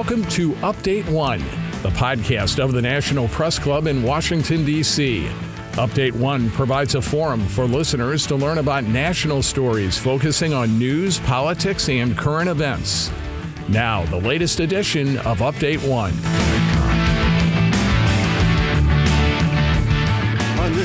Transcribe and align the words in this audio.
Welcome 0.00 0.24
to 0.30 0.52
Update 0.62 1.06
One, 1.10 1.40
the 1.82 1.90
podcast 1.90 2.58
of 2.58 2.72
the 2.72 2.80
National 2.80 3.28
Press 3.28 3.58
Club 3.58 3.86
in 3.86 4.02
Washington, 4.02 4.64
D.C. 4.64 5.28
Update 5.72 6.12
One 6.12 6.50
provides 6.52 6.94
a 6.94 7.02
forum 7.02 7.46
for 7.46 7.66
listeners 7.66 8.26
to 8.28 8.34
learn 8.34 8.56
about 8.56 8.84
national 8.84 9.42
stories 9.42 9.98
focusing 9.98 10.54
on 10.54 10.78
news, 10.78 11.18
politics, 11.18 11.90
and 11.90 12.16
current 12.16 12.48
events. 12.48 13.10
Now, 13.68 14.06
the 14.06 14.16
latest 14.16 14.60
edition 14.60 15.18
of 15.18 15.40
Update 15.40 15.86
One. 15.86 16.14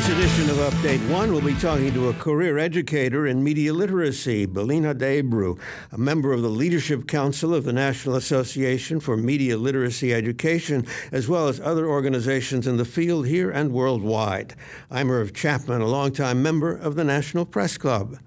This 0.06 0.36
edition 0.36 0.52
of 0.52 0.58
Update 0.72 1.10
One, 1.10 1.32
we'll 1.32 1.42
be 1.42 1.56
talking 1.56 1.92
to 1.92 2.10
a 2.10 2.14
career 2.14 2.60
educator 2.60 3.26
in 3.26 3.44
media 3.44 3.74
literacy, 3.74 4.46
Belinha 4.46 4.96
De 4.96 5.24
Abreu, 5.24 5.58
a 5.92 5.98
member 5.98 6.32
of 6.32 6.44
the 6.44 6.48
Leadership 6.48 7.08
Council 7.08 7.56
of 7.56 7.64
the 7.64 7.74
National 7.74 8.16
Association 8.16 9.00
for 9.00 9.18
Media 9.18 9.58
Literacy 9.58 10.14
Education, 10.14 10.86
as 11.12 11.28
well 11.28 11.48
as 11.48 11.60
other 11.60 11.88
organizations 11.88 12.68
in 12.68 12.78
the 12.78 12.86
field 12.86 13.26
here 13.26 13.50
and 13.50 13.72
worldwide. 13.72 14.54
I'm 14.92 15.10
Irv 15.10 15.34
Chapman, 15.34 15.82
a 15.82 15.88
longtime 15.88 16.40
member 16.40 16.76
of 16.76 16.94
the 16.94 17.04
National 17.04 17.44
Press 17.44 17.76
Club. 17.76 18.20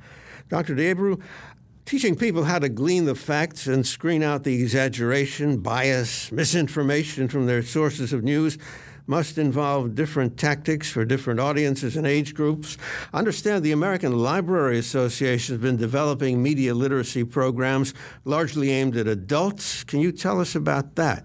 Dr. 0.48 0.74
Debru, 0.74 1.22
teaching 1.86 2.16
people 2.16 2.42
how 2.42 2.58
to 2.58 2.68
glean 2.68 3.04
the 3.04 3.14
facts 3.14 3.68
and 3.68 3.86
screen 3.86 4.24
out 4.24 4.42
the 4.42 4.60
exaggeration, 4.60 5.58
bias, 5.58 6.32
misinformation 6.32 7.28
from 7.28 7.46
their 7.46 7.62
sources 7.62 8.12
of 8.12 8.24
news 8.24 8.58
must 9.08 9.38
involve 9.38 9.94
different 9.94 10.36
tactics 10.36 10.90
for 10.90 11.04
different 11.04 11.40
audiences 11.40 11.96
and 11.96 12.06
age 12.06 12.34
groups. 12.34 12.76
Understand 13.12 13.64
the 13.64 13.72
American 13.72 14.18
Library 14.18 14.78
Association 14.78 15.54
has 15.54 15.62
been 15.62 15.76
developing 15.76 16.42
media 16.42 16.74
literacy 16.74 17.24
programs 17.24 17.94
largely 18.24 18.70
aimed 18.70 18.96
at 18.96 19.08
adults. 19.08 19.82
Can 19.82 20.00
you 20.00 20.12
tell 20.12 20.40
us 20.40 20.54
about 20.54 20.94
that? 20.96 21.24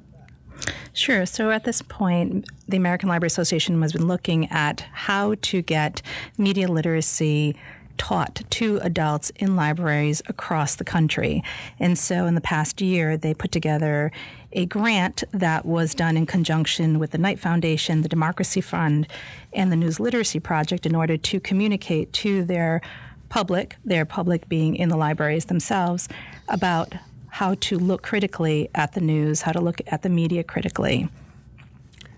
Sure. 0.94 1.26
So 1.26 1.52
at 1.52 1.66
this 1.66 1.82
point, 1.82 2.48
the 2.68 2.78
American 2.78 3.10
Library 3.10 3.28
Association 3.28 3.82
has 3.82 3.92
been 3.92 4.08
looking 4.08 4.50
at 4.50 4.86
how 4.94 5.36
to 5.42 5.62
get 5.62 6.02
media 6.38 6.68
literacy 6.70 7.56
taught 7.98 8.42
to 8.50 8.80
adults 8.82 9.30
in 9.36 9.56
libraries 9.56 10.22
across 10.28 10.76
the 10.76 10.84
country. 10.84 11.44
And 11.80 11.98
so 11.98 12.26
in 12.26 12.36
the 12.36 12.42
past 12.42 12.82
year, 12.82 13.18
they 13.18 13.34
put 13.34 13.52
together 13.52 14.12
a 14.54 14.66
grant 14.66 15.24
that 15.32 15.66
was 15.66 15.94
done 15.94 16.16
in 16.18 16.26
conjunction 16.26 17.00
with 17.00 17.12
the 17.12 17.18
Knight 17.18 17.40
Foundation, 17.40 18.02
the 18.02 18.10
Democracy 18.10 18.62
Fund, 18.62 19.08
and 19.52 19.72
the 19.72 19.76
News 19.76 20.00
Literacy 20.00 20.40
Project 20.40 20.86
in 20.86 20.96
order 20.96 21.18
to 21.18 21.40
communicate 21.40 22.14
to 22.14 22.44
their 22.44 22.82
public, 23.30 23.76
their 23.84 24.06
public 24.06 24.48
being 24.48 24.76
in 24.76 24.90
the 24.90 24.98
libraries 24.98 25.46
themselves, 25.46 26.08
about 26.48 26.94
how 27.30 27.56
to 27.56 27.80
look 27.80 28.04
critically 28.04 28.70
at 28.76 28.94
the 28.94 29.02
news, 29.02 29.42
how 29.42 29.52
to 29.52 29.60
look 29.60 29.82
at 29.88 30.04
the 30.04 30.10
media 30.10 30.44
critically. 30.44 31.10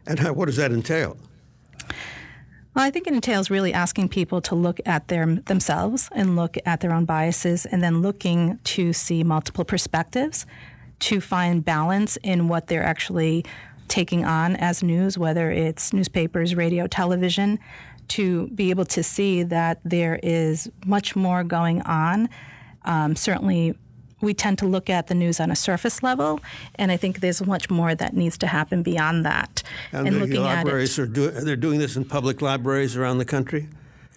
And 0.06 0.20
how, 0.20 0.34
what 0.34 0.46
does 0.46 0.58
that 0.58 0.72
entail? 0.72 1.18
Well, 2.76 2.84
I 2.84 2.92
think 2.92 3.08
it 3.08 3.14
entails 3.14 3.50
really 3.50 3.72
asking 3.72 4.10
people 4.10 4.42
to 4.42 4.56
look 4.56 4.82
at 4.86 5.08
their 5.08 5.26
themselves 5.26 6.10
and 6.12 6.36
look 6.36 6.58
at 6.66 6.82
their 6.82 6.92
own 6.92 7.06
biases, 7.06 7.66
and 7.66 7.82
then 7.82 8.02
looking 8.02 8.60
to 8.66 8.92
see 8.92 9.24
multiple 9.24 9.64
perspectives, 9.64 10.46
to 11.00 11.22
find 11.22 11.64
balance 11.64 12.18
in 12.24 12.48
what 12.48 12.68
they're 12.68 12.84
actually 12.84 13.46
taking 13.88 14.26
on 14.26 14.56
as 14.56 14.82
news, 14.82 15.18
whether 15.18 15.52
it's 15.52 15.94
newspapers, 15.94 16.56
radio, 16.56 16.88
television, 16.88 17.60
to 18.08 18.48
be 18.50 18.70
able 18.70 18.86
to 18.86 19.04
see 19.04 19.44
that 19.44 19.80
there 19.84 20.20
is 20.24 20.70
much 20.86 21.16
more 21.16 21.44
going 21.44 21.82
on. 21.84 22.30
Um, 22.84 23.16
certainly, 23.16 23.76
we 24.22 24.34
tend 24.34 24.58
to 24.60 24.66
look 24.66 24.90
at 24.90 25.08
the 25.08 25.16
news 25.16 25.40
on 25.40 25.52
a 25.52 25.56
surface 25.56 26.02
level, 26.02 26.40
and 26.76 26.92
I 26.92 26.98
think 26.98 27.20
there's 27.20 27.46
much 27.46 27.70
more 27.70 27.96
that 27.96 28.16
needs 28.16 28.38
to 28.40 28.48
happen 28.48 28.84
beyond 28.84 29.26
that. 29.26 29.62
And, 29.92 30.08
and 30.08 30.16
the 30.16 30.20
looking 30.22 30.44
libraries 30.44 30.98
at 30.98 31.04
it, 31.04 31.10
are 31.10 31.14
do, 31.14 31.32
they're 31.32 31.56
doing 31.56 31.80
this 31.80 31.96
in 31.96 32.06
public 32.06 32.42
libraries 32.42 32.96
around 32.96 33.18
the 33.18 33.26
country. 33.26 33.68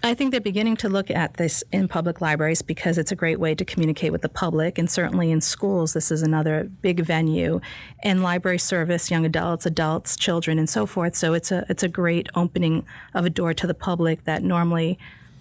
I 0.02 0.14
think 0.14 0.30
they're 0.30 0.40
beginning 0.40 0.76
to 0.78 0.88
look 0.88 1.10
at 1.10 1.34
this 1.34 1.64
in 1.72 1.88
public 1.88 2.20
libraries 2.20 2.62
because 2.62 2.98
it's 2.98 3.10
a 3.10 3.16
great 3.16 3.40
way 3.40 3.56
to 3.56 3.64
communicate 3.64 4.12
with 4.12 4.22
the 4.22 4.28
public, 4.28 4.78
and 4.78 4.88
certainly 4.88 5.32
in 5.32 5.40
schools, 5.40 5.92
this 5.92 6.12
is 6.12 6.22
another 6.22 6.70
big 6.82 7.00
venue. 7.00 7.60
And 8.04 8.22
library 8.22 8.58
service, 8.58 9.10
young 9.10 9.26
adults, 9.26 9.66
adults, 9.66 10.16
children, 10.16 10.56
and 10.56 10.70
so 10.70 10.86
forth. 10.86 11.16
So 11.16 11.34
it's 11.34 11.50
a 11.50 11.66
it's 11.68 11.82
a 11.82 11.88
great 11.88 12.28
opening 12.36 12.86
of 13.12 13.24
a 13.24 13.30
door 13.30 13.52
to 13.54 13.66
the 13.66 13.74
public 13.74 14.22
that 14.24 14.44
normally 14.44 15.00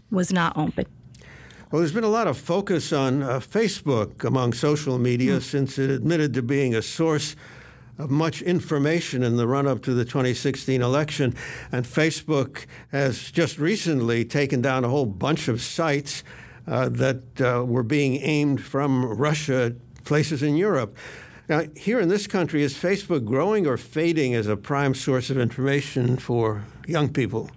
was 0.10 0.34
not 0.34 0.58
open. 0.58 0.86
Well, 1.70 1.82
there's 1.82 1.92
been 1.92 2.04
a 2.04 2.10
lot 2.10 2.28
of 2.28 2.38
focus 2.38 2.92
on 2.94 3.22
uh, 3.22 3.40
Facebook 3.40 4.24
among 4.24 4.54
social 4.54 4.98
media 4.98 5.38
mm. 5.38 5.42
since 5.42 5.78
it 5.78 5.90
admitted 5.90 6.34
to 6.34 6.42
being 6.42 6.74
a 6.74 6.82
source 6.82 7.36
of 7.98 8.12
much 8.12 8.42
information 8.42 9.24
in 9.24 9.38
the 9.38 9.48
run 9.48 9.68
up 9.68 9.82
to 9.84 9.94
the 9.94 10.06
2016 10.06 10.82
election. 10.82 11.36
And 11.72 11.86
Facebook 11.86 12.66
has 12.92 13.32
just 13.32 13.58
recently 13.58 14.26
taken 14.26 14.62
down 14.62 14.86
a 14.86 14.90
whole 14.90 15.06
bunch 15.06 15.48
of 15.48 15.62
sites 15.62 16.24
uh, 16.68 16.90
that 16.90 17.42
uh, 17.42 17.64
were 17.66 17.84
being 17.84 18.18
aimed 18.18 18.62
from 18.62 19.06
Russia, 19.06 19.76
places 20.04 20.44
in 20.44 20.56
Europe. 20.56 20.98
Now, 21.50 21.64
here 21.78 22.00
in 22.00 22.10
this 22.10 22.28
country, 22.28 22.62
is 22.62 22.74
Facebook 22.74 23.24
growing 23.24 23.66
or 23.66 23.78
fading 23.78 24.36
as 24.36 24.48
a 24.48 24.58
prime 24.58 24.94
source 24.94 25.30
of 25.30 25.38
information 25.38 26.18
for 26.18 26.66
young 26.88 27.08
people? 27.08 27.50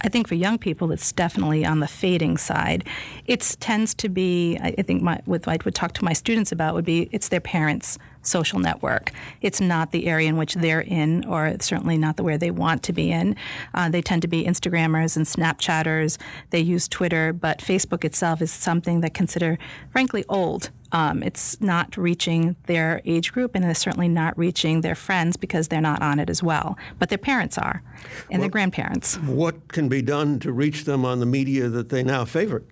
I 0.00 0.08
think 0.08 0.28
for 0.28 0.34
young 0.34 0.58
people, 0.58 0.92
it's 0.92 1.12
definitely 1.12 1.64
on 1.64 1.80
the 1.80 1.86
fading 1.86 2.36
side. 2.36 2.86
It 3.26 3.56
tends 3.60 3.94
to 3.96 4.08
be, 4.08 4.58
I 4.58 4.82
think, 4.82 5.02
my, 5.02 5.20
what 5.24 5.46
I 5.48 5.58
would 5.64 5.74
talk 5.74 5.92
to 5.94 6.04
my 6.04 6.12
students 6.12 6.52
about 6.52 6.74
would 6.74 6.84
be 6.84 7.08
it's 7.10 7.28
their 7.28 7.40
parents' 7.40 7.98
social 8.26 8.58
network. 8.58 9.10
It's 9.40 9.60
not 9.60 9.92
the 9.92 10.06
area 10.06 10.28
in 10.28 10.36
which 10.36 10.54
they're 10.54 10.80
in, 10.80 11.24
or 11.26 11.56
certainly 11.60 11.98
not 11.98 12.16
the 12.16 12.22
where 12.22 12.38
they 12.38 12.50
want 12.50 12.82
to 12.84 12.92
be 12.92 13.10
in. 13.10 13.36
Uh, 13.72 13.88
they 13.88 14.02
tend 14.02 14.22
to 14.22 14.28
be 14.28 14.44
Instagrammers 14.44 15.16
and 15.16 15.26
Snapchatters. 15.26 16.18
They 16.50 16.60
use 16.60 16.88
Twitter, 16.88 17.32
but 17.32 17.58
Facebook 17.58 18.04
itself 18.04 18.40
is 18.42 18.50
something 18.50 19.00
that 19.00 19.14
consider, 19.14 19.58
frankly, 19.90 20.24
old. 20.28 20.70
Um, 20.92 21.24
it's 21.24 21.60
not 21.60 21.96
reaching 21.96 22.54
their 22.66 23.00
age 23.04 23.32
group, 23.32 23.56
and 23.56 23.64
it's 23.64 23.80
certainly 23.80 24.08
not 24.08 24.38
reaching 24.38 24.82
their 24.82 24.94
friends 24.94 25.36
because 25.36 25.66
they're 25.66 25.80
not 25.80 26.00
on 26.02 26.20
it 26.20 26.30
as 26.30 26.40
well. 26.40 26.78
But 27.00 27.08
their 27.08 27.18
parents 27.18 27.58
are, 27.58 27.82
and 28.30 28.40
their 28.40 28.48
grandparents. 28.48 29.16
What 29.18 29.68
can 29.68 29.88
be 29.88 30.02
done 30.02 30.38
to 30.40 30.52
reach 30.52 30.84
them 30.84 31.04
on 31.04 31.18
the 31.18 31.26
media 31.26 31.68
that 31.68 31.88
they 31.88 32.04
now 32.04 32.24
favor? 32.24 32.62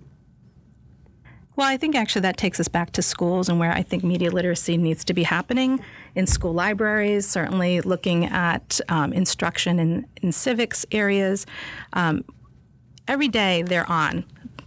Well, 1.62 1.70
I 1.70 1.76
think 1.76 1.94
actually 1.94 2.22
that 2.22 2.38
takes 2.38 2.58
us 2.58 2.66
back 2.66 2.90
to 2.90 3.02
schools 3.02 3.48
and 3.48 3.60
where 3.60 3.70
I 3.70 3.82
think 3.82 4.02
media 4.02 4.32
literacy 4.32 4.76
needs 4.76 5.04
to 5.04 5.14
be 5.14 5.22
happening 5.22 5.78
in 6.16 6.26
school 6.26 6.52
libraries, 6.52 7.24
certainly 7.24 7.80
looking 7.80 8.24
at 8.24 8.80
um, 8.88 9.12
instruction 9.12 9.78
in, 9.78 10.04
in 10.22 10.32
civics 10.32 10.84
areas. 10.90 11.46
Um, 11.92 12.24
every 13.06 13.28
day 13.28 13.62
they're 13.62 13.88
on 13.88 14.24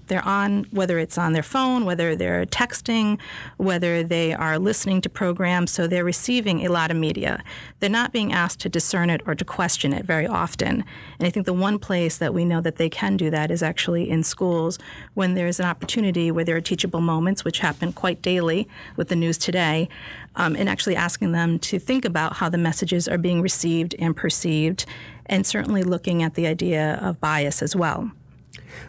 they're 0.07 0.25
on, 0.25 0.65
whether 0.71 0.99
it's 0.99 1.17
on 1.17 1.33
their 1.33 1.43
phone, 1.43 1.85
whether 1.85 2.15
they're 2.15 2.45
texting, 2.45 3.19
whether 3.57 4.03
they 4.03 4.33
are 4.33 4.59
listening 4.59 5.01
to 5.01 5.09
programs. 5.09 5.71
So 5.71 5.87
they're 5.87 6.03
receiving 6.03 6.65
a 6.65 6.71
lot 6.71 6.91
of 6.91 6.97
media. 6.97 7.43
They're 7.79 7.89
not 7.89 8.11
being 8.11 8.33
asked 8.33 8.59
to 8.61 8.69
discern 8.69 9.09
it 9.09 9.21
or 9.25 9.35
to 9.35 9.45
question 9.45 9.93
it 9.93 10.05
very 10.05 10.27
often. 10.27 10.83
And 11.19 11.27
I 11.27 11.29
think 11.29 11.45
the 11.45 11.53
one 11.53 11.79
place 11.79 12.17
that 12.17 12.33
we 12.33 12.45
know 12.45 12.61
that 12.61 12.77
they 12.77 12.89
can 12.89 13.17
do 13.17 13.29
that 13.29 13.51
is 13.51 13.63
actually 13.63 14.09
in 14.09 14.23
schools 14.23 14.77
when 15.13 15.33
there's 15.33 15.59
an 15.59 15.65
opportunity 15.65 16.31
where 16.31 16.45
there 16.45 16.55
are 16.55 16.61
teachable 16.61 17.01
moments, 17.01 17.43
which 17.43 17.59
happen 17.59 17.93
quite 17.93 18.21
daily 18.21 18.67
with 18.95 19.09
the 19.09 19.15
news 19.15 19.37
today, 19.37 19.89
um, 20.35 20.55
and 20.55 20.69
actually 20.69 20.95
asking 20.95 21.31
them 21.31 21.59
to 21.59 21.79
think 21.79 22.05
about 22.05 22.37
how 22.37 22.49
the 22.49 22.57
messages 22.57 23.07
are 23.07 23.17
being 23.17 23.41
received 23.41 23.95
and 23.99 24.15
perceived, 24.15 24.85
and 25.27 25.45
certainly 25.45 25.83
looking 25.83 26.21
at 26.21 26.35
the 26.35 26.45
idea 26.47 26.99
of 27.01 27.19
bias 27.19 27.61
as 27.61 27.75
well. 27.75 28.11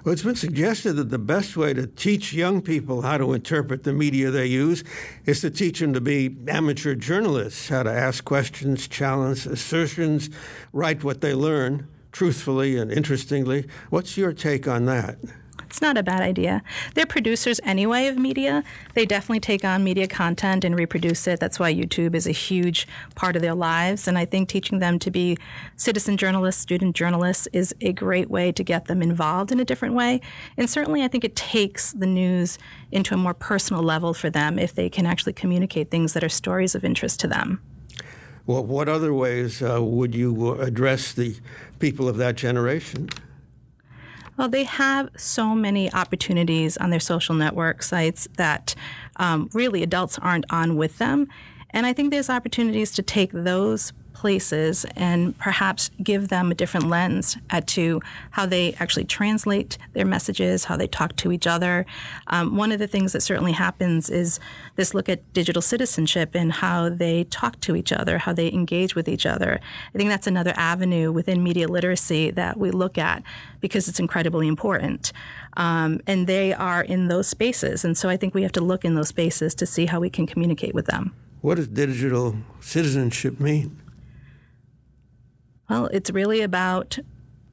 Well, 0.05 0.13
it's 0.13 0.23
been 0.23 0.37
suggested 0.37 0.95
that 0.95 1.11
the 1.11 1.19
best 1.19 1.57
way 1.57 1.75
to 1.75 1.87
teach 1.87 2.33
young 2.33 2.63
people 2.63 3.03
how 3.03 3.19
to 3.19 3.33
interpret 3.33 3.85
the 3.85 3.93
media 3.93 4.31
they 4.31 4.47
use 4.47 4.85
is 5.25 5.41
to 5.41 5.51
teach 5.51 5.81
them 5.81 5.93
to 5.93 6.01
be 6.01 6.37
amateur 6.49 6.95
journalists, 6.95 7.69
how 7.69 7.83
to 7.83 7.93
ask 7.93 8.25
questions, 8.25 8.89
challenge 8.89 9.47
assertions, 9.47 10.31
write 10.73 11.05
what 11.05 11.21
they 11.21 11.35
learn 11.35 11.89
truthfully 12.13 12.77
and 12.79 12.91
interestingly. 12.91 13.67
What's 13.91 14.17
your 14.17 14.33
take 14.33 14.67
on 14.67 14.87
that? 14.87 15.19
It's 15.67 15.83
not 15.83 15.99
a 15.99 16.03
bad 16.03 16.21
idea. 16.21 16.63
They're 16.95 17.07
producers 17.07 17.61
anyway 17.65 18.07
of 18.07 18.17
media. 18.17 18.63
They 18.95 19.05
definitely 19.05 19.41
take 19.41 19.65
on 19.65 19.85
media 19.85 20.07
content 20.07 20.65
and 20.65 20.77
reproduce 20.77 21.27
it. 21.27 21.41
That's 21.41 21.59
why 21.59 21.75
YouTube 21.75 22.15
is 22.15 22.27
a 22.27 22.33
huge 22.33 22.87
part 23.15 23.37
of 23.37 23.43
their 23.43 23.55
lives. 23.55 24.07
And 24.07 24.17
I 24.17 24.25
think 24.25 24.49
teaching 24.49 24.79
them 24.79 24.99
to 25.01 25.11
be 25.11 25.37
citizen 25.77 26.17
journalists, 26.17 26.63
student 26.63 26.95
journalists, 26.95 27.49
is 27.53 27.75
a 27.81 27.93
great 27.93 28.31
way 28.31 28.53
to 28.53 28.63
get 28.63 28.87
them 28.87 29.03
involved 29.03 29.53
in 29.53 29.61
a 29.61 29.65
different 29.65 29.95
way. 29.95 30.21
And 30.57 30.71
certainly, 30.71 31.03
I 31.03 31.09
think 31.09 31.25
it 31.25 31.37
takes 31.37 31.93
the 31.93 32.07
news 32.07 32.59
into 32.93 33.15
a 33.15 33.19
more 33.19 33.35
personal 33.35 33.83
level 33.83 34.15
for 34.15 34.31
them 34.31 34.59
if 34.59 34.75
they 34.75 34.89
can 34.89 35.05
actually 35.05 35.33
communicate 35.33 35.91
things 35.91 36.13
that 36.13 36.23
are 36.23 36.29
stories 36.29 36.75
of 36.75 36.85
interest 36.85 37.21
to 37.21 37.29
them. 37.29 37.61
Well, 38.47 38.65
what 38.65 38.89
other 38.89 39.13
ways 39.13 39.61
uh, 39.61 39.83
would 39.83 40.15
you 40.15 40.61
address 40.61 41.13
the 41.13 41.37
people 41.81 42.09
of 42.09 42.17
that 42.19 42.37
generation? 42.37 43.09
Well, 44.37 44.49
they 44.49 44.65
have 44.65 45.09
so 45.17 45.55
many 45.55 45.93
opportunities 45.93 46.77
on 46.77 46.91
their 46.91 47.01
social 47.01 47.35
network 47.35 47.83
sites 47.83 48.29
that 48.37 48.75
um, 49.17 49.49
really 49.53 49.83
adults 49.83 50.19
aren't 50.19 50.45
on 50.51 50.77
with 50.77 50.99
them. 50.99 51.29
And 51.71 51.87
I 51.87 51.93
think 51.93 52.11
there's 52.11 52.31
opportunities 52.31 52.93
to 52.93 53.03
take 53.03 53.33
those 53.33 53.93
places 54.17 54.87
and 54.97 55.39
perhaps 55.39 55.91
give 56.03 56.29
them 56.29 56.51
a 56.51 56.55
different 56.55 56.89
lens 56.89 57.37
to 57.67 58.01
how 58.31 58.47
they 58.47 58.73
actually 58.81 59.05
translate 59.05 59.77
their 59.93 60.07
messages, 60.07 60.65
how 60.65 60.77
they 60.77 60.87
talk 60.87 61.15
to 61.17 61.31
each 61.31 61.47
other. 61.47 61.85
Um, 62.29 62.57
one 62.57 62.73
of 62.73 62.79
the 62.79 62.87
things 62.87 63.13
that 63.13 63.21
certainly 63.21 63.53
happens 63.53 64.09
is 64.09 64.41
this 64.77 64.95
look 64.95 65.11
at 65.11 65.21
digital 65.35 65.61
citizenship 65.61 66.31
and 66.35 66.51
how 66.51 66.89
they 66.89 67.25
talk 67.25 67.61
to 67.61 67.77
each 67.77 67.93
other, 67.93 68.17
how 68.17 68.33
they 68.33 68.51
engage 68.51 68.95
with 68.95 69.07
each 69.07 69.27
other. 69.27 69.61
I 69.95 69.99
think 69.99 70.09
that's 70.09 70.27
another 70.27 70.55
avenue 70.57 71.13
within 71.13 71.43
media 71.43 71.69
literacy 71.69 72.31
that 72.31 72.57
we 72.57 72.71
look 72.71 72.97
at 72.97 73.23
because 73.61 73.87
it's 73.87 74.01
incredibly 74.01 74.49
important. 74.49 75.13
Um, 75.59 76.01
and 76.07 76.27
they 76.27 76.55
are 76.55 76.83
in 76.83 77.09
those 77.09 77.29
spaces. 77.29 77.85
And 77.85 77.99
so 77.99 78.09
I 78.09 78.17
think 78.17 78.35
we 78.35 78.43
have 78.43 78.53
to 78.53 78.63
look 78.63 78.83
in 78.83 78.95
those 78.95 79.09
spaces 79.09 79.55
to 79.57 79.67
see 79.67 79.85
how 79.87 80.01
we 80.01 80.09
can 80.09 80.27
communicate 80.27 80.75
with 80.75 80.87
them. 80.87 81.15
What 81.43 81.57
does 81.57 81.69
digital 81.69 82.35
citizenship 82.61 83.39
mean? 83.39 83.81
Well, 85.69 85.87
it's 85.87 86.11
really 86.11 86.43
about 86.43 86.99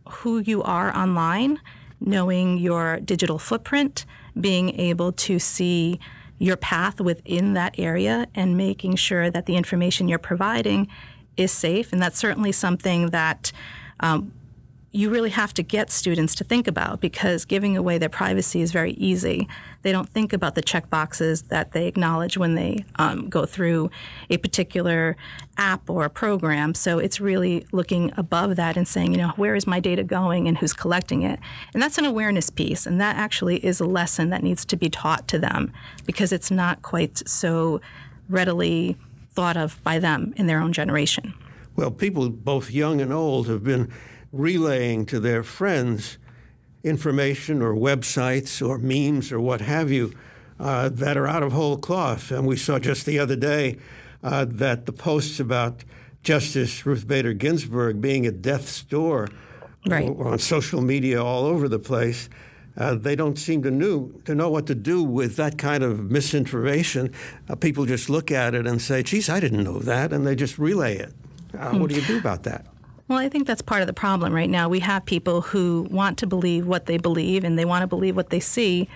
who 0.07 0.39
you 0.39 0.61
are 0.63 0.95
online, 0.95 1.59
knowing 1.99 2.57
your 2.57 2.99
digital 2.99 3.39
footprint, 3.39 4.05
being 4.39 4.79
able 4.79 5.11
to 5.13 5.39
see 5.39 5.99
your 6.37 6.57
path 6.57 6.99
within 6.99 7.53
that 7.53 7.75
area, 7.79 8.27
and 8.35 8.57
making 8.57 8.95
sure 8.95 9.31
that 9.31 9.45
the 9.45 9.55
information 9.55 10.07
you're 10.07 10.19
providing 10.19 10.87
is 11.37 11.51
safe. 11.51 11.93
And 11.93 12.01
that's 12.01 12.19
certainly 12.19 12.51
something 12.51 13.07
that 13.07 13.51
um, 13.99 14.31
you 14.95 15.09
really 15.09 15.31
have 15.31 15.55
to 15.55 15.63
get 15.63 15.89
students 15.89 16.35
to 16.35 16.43
think 16.43 16.67
about 16.67 17.01
because 17.01 17.45
giving 17.45 17.75
away 17.75 17.97
their 17.97 18.09
privacy 18.09 18.61
is 18.61 18.71
very 18.71 18.91
easy. 18.91 19.47
They 19.81 19.91
don't 19.91 20.07
think 20.07 20.33
about 20.33 20.53
the 20.53 20.61
check 20.61 20.87
boxes 20.91 21.41
that 21.43 21.71
they 21.71 21.87
acknowledge 21.87 22.37
when 22.37 22.53
they 22.53 22.85
um, 22.97 23.27
go 23.27 23.47
through 23.47 23.89
a 24.29 24.37
particular 24.37 25.17
app 25.57 25.89
or 25.89 26.05
a 26.05 26.11
program. 26.11 26.75
So 26.75 26.99
it's 26.99 27.19
really 27.19 27.65
looking 27.71 28.11
above 28.17 28.55
that 28.55 28.77
and 28.77 28.87
saying, 28.87 29.13
you 29.13 29.17
know, 29.17 29.29
where 29.35 29.55
is 29.55 29.65
my 29.65 29.79
data 29.79 30.03
going 30.03 30.47
and 30.47 30.59
who's 30.59 30.73
collecting 30.73 31.23
it? 31.23 31.39
And 31.73 31.81
that's 31.81 31.97
an 31.97 32.05
awareness 32.05 32.51
piece. 32.51 32.85
And 32.85 33.01
that 33.01 33.15
actually 33.15 33.65
is 33.65 33.79
a 33.79 33.85
lesson 33.85 34.29
that 34.29 34.43
needs 34.43 34.63
to 34.65 34.75
be 34.75 34.91
taught 34.91 35.27
to 35.29 35.39
them 35.39 35.73
because 36.05 36.31
it's 36.31 36.51
not 36.51 36.83
quite 36.83 37.27
so 37.27 37.81
readily 38.29 38.95
thought 39.31 39.57
of 39.57 39.83
by 39.83 39.97
them 39.97 40.35
in 40.37 40.45
their 40.45 40.59
own 40.59 40.71
generation. 40.71 41.33
Well, 41.75 41.89
people 41.89 42.29
both 42.29 42.69
young 42.69 43.01
and 43.01 43.11
old 43.11 43.47
have 43.47 43.63
been 43.63 43.91
relaying 44.33 45.05
to 45.05 45.19
their 45.19 45.43
friends 45.43 46.17
information 46.83 47.61
or 47.61 47.73
websites 47.73 48.67
or 48.67 48.77
memes 48.77 49.31
or 49.31 49.39
what 49.39 49.61
have 49.61 49.89
you 49.89 50.13
uh, 50.59 50.89
that 50.89 51.15
are 51.15 51.27
out 51.27 51.43
of 51.43 51.53
whole 51.53 51.77
cloth. 51.77 52.31
And 52.31 52.45
we 52.45 52.57
saw 52.57 52.79
just 52.79 53.05
the 53.05 53.19
other 53.19 53.37
day 53.37 53.77
uh, 54.21 54.45
that 54.49 54.85
the 54.85 54.91
posts 54.91 55.39
about 55.39 55.83
Justice 56.23 56.85
Ruth 56.85 57.07
Bader 57.07 57.33
Ginsburg 57.33 58.01
being 58.01 58.25
at 58.25 58.41
death's 58.41 58.83
door 58.83 59.29
right. 59.85 60.07
on 60.07 60.39
social 60.39 60.81
media 60.81 61.23
all 61.23 61.45
over 61.45 61.69
the 61.69 61.79
place. 61.79 62.27
Uh, 62.75 62.95
they 62.95 63.15
don't 63.15 63.37
seem 63.37 63.61
to 63.61 63.69
know 63.69 64.11
to 64.25 64.33
know 64.33 64.49
what 64.49 64.65
to 64.65 64.73
do 64.73 65.03
with 65.03 65.35
that 65.35 65.59
kind 65.59 65.83
of 65.83 66.09
misinformation. 66.09 67.13
Uh, 67.47 67.55
people 67.55 67.85
just 67.85 68.09
look 68.09 68.31
at 68.31 68.55
it 68.55 68.65
and 68.65 68.81
say, 68.81 69.03
"Geez, 69.03 69.29
I 69.29 69.39
didn't 69.39 69.63
know 69.63 69.77
that," 69.77 70.11
and 70.11 70.25
they 70.25 70.35
just 70.35 70.57
relay 70.57 70.97
it. 70.97 71.13
Uh, 71.55 71.77
what 71.77 71.91
do 71.91 71.95
you 71.95 72.01
do 72.01 72.17
about 72.17 72.41
that? 72.43 72.65
Well, 73.07 73.19
I 73.19 73.27
think 73.27 73.47
that's 73.47 73.61
part 73.61 73.81
of 73.81 73.87
the 73.87 73.93
problem 73.93 74.33
right 74.33 74.49
now. 74.49 74.69
We 74.69 74.79
have 74.79 75.05
people 75.05 75.41
who 75.41 75.87
want 75.91 76.17
to 76.19 76.27
believe 76.27 76.65
what 76.65 76.85
they 76.85 76.97
believe 76.97 77.43
and 77.43 77.59
they 77.59 77.65
want 77.65 77.83
to 77.83 77.87
believe 77.87 78.15
what 78.15 78.29
they 78.29 78.39
see. 78.39 78.87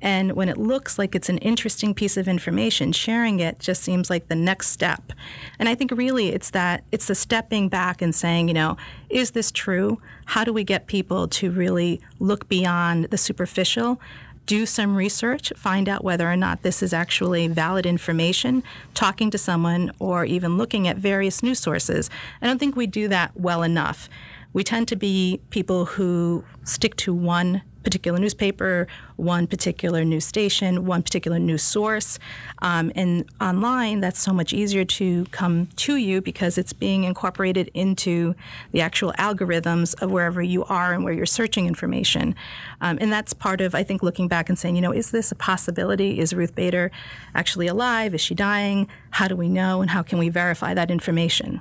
And 0.00 0.32
when 0.32 0.48
it 0.48 0.56
looks 0.56 0.98
like 0.98 1.14
it's 1.14 1.28
an 1.28 1.38
interesting 1.38 1.92
piece 1.92 2.16
of 2.16 2.28
information, 2.28 2.92
sharing 2.92 3.40
it 3.40 3.58
just 3.58 3.82
seems 3.82 4.08
like 4.08 4.28
the 4.28 4.36
next 4.36 4.68
step. 4.68 5.12
And 5.58 5.68
I 5.68 5.74
think 5.74 5.90
really 5.90 6.28
it's 6.28 6.50
that 6.50 6.84
it's 6.92 7.08
the 7.08 7.14
stepping 7.14 7.68
back 7.68 8.02
and 8.02 8.14
saying, 8.14 8.48
you 8.48 8.54
know, 8.54 8.76
is 9.08 9.32
this 9.32 9.50
true? 9.50 10.00
How 10.26 10.44
do 10.44 10.52
we 10.52 10.64
get 10.64 10.86
people 10.86 11.26
to 11.28 11.50
really 11.50 12.00
look 12.20 12.48
beyond 12.48 13.06
the 13.06 13.18
superficial 13.18 14.00
do 14.46 14.64
some 14.64 14.96
research, 14.96 15.52
find 15.56 15.88
out 15.88 16.04
whether 16.04 16.30
or 16.30 16.36
not 16.36 16.62
this 16.62 16.82
is 16.82 16.92
actually 16.92 17.48
valid 17.48 17.84
information, 17.84 18.62
talking 18.94 19.30
to 19.30 19.38
someone, 19.38 19.90
or 19.98 20.24
even 20.24 20.56
looking 20.56 20.88
at 20.88 20.96
various 20.96 21.42
news 21.42 21.58
sources. 21.58 22.08
I 22.40 22.46
don't 22.46 22.58
think 22.58 22.76
we 22.76 22.86
do 22.86 23.08
that 23.08 23.38
well 23.38 23.62
enough. 23.62 24.08
We 24.56 24.64
tend 24.64 24.88
to 24.88 24.96
be 24.96 25.42
people 25.50 25.84
who 25.84 26.42
stick 26.64 26.96
to 26.96 27.12
one 27.12 27.60
particular 27.82 28.18
newspaper, 28.18 28.88
one 29.16 29.46
particular 29.46 30.02
news 30.02 30.24
station, 30.24 30.86
one 30.86 31.02
particular 31.02 31.38
news 31.38 31.62
source. 31.62 32.18
Um, 32.62 32.90
and 32.94 33.26
online, 33.38 34.00
that's 34.00 34.18
so 34.18 34.32
much 34.32 34.54
easier 34.54 34.86
to 34.86 35.26
come 35.26 35.66
to 35.76 35.96
you 35.96 36.22
because 36.22 36.56
it's 36.56 36.72
being 36.72 37.04
incorporated 37.04 37.70
into 37.74 38.34
the 38.72 38.80
actual 38.80 39.12
algorithms 39.18 39.94
of 40.00 40.10
wherever 40.10 40.40
you 40.40 40.64
are 40.64 40.94
and 40.94 41.04
where 41.04 41.12
you're 41.12 41.26
searching 41.26 41.66
information. 41.66 42.34
Um, 42.80 42.96
and 42.98 43.12
that's 43.12 43.34
part 43.34 43.60
of, 43.60 43.74
I 43.74 43.82
think, 43.82 44.02
looking 44.02 44.26
back 44.26 44.48
and 44.48 44.58
saying, 44.58 44.74
you 44.74 44.80
know, 44.80 44.90
is 44.90 45.10
this 45.10 45.30
a 45.30 45.34
possibility? 45.34 46.18
Is 46.18 46.32
Ruth 46.32 46.54
Bader 46.54 46.90
actually 47.34 47.66
alive? 47.66 48.14
Is 48.14 48.22
she 48.22 48.34
dying? 48.34 48.88
How 49.10 49.28
do 49.28 49.36
we 49.36 49.50
know? 49.50 49.82
And 49.82 49.90
how 49.90 50.02
can 50.02 50.18
we 50.18 50.30
verify 50.30 50.72
that 50.72 50.90
information? 50.90 51.60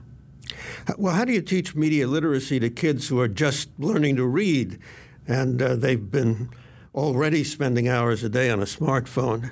Well, 0.98 1.14
how 1.14 1.26
do 1.26 1.34
you 1.34 1.42
teach 1.42 1.76
media 1.76 2.08
literacy 2.08 2.60
to 2.60 2.70
kids 2.70 3.08
who 3.08 3.20
are 3.20 3.28
just 3.28 3.70
learning 3.78 4.16
to 4.18 4.26
read? 4.26 4.80
and 5.28 5.62
uh, 5.62 5.76
they've 5.76 6.12
been 6.12 6.50
already 6.94 7.44
spending 7.44 7.88
hours 7.88 8.24
a 8.24 8.30
day 8.30 8.50
on 8.50 8.60
a 8.62 8.66
smartphone. 8.66 9.52